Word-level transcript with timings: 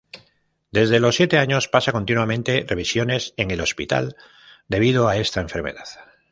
Desde 0.71 0.99
los 0.99 1.15
siete 1.15 1.37
años, 1.37 1.67
pasa 1.67 1.91
continuamente 1.91 2.65
revisiones 2.67 3.35
en 3.37 3.51
el 3.51 3.61
hospital 3.61 4.15
debido 4.67 5.07
a 5.07 5.17
esta 5.17 5.41
enfermedad. 5.41 5.85